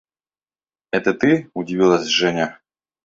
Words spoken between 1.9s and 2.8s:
Женя.